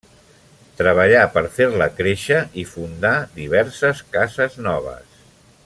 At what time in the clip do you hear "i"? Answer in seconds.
2.63-2.65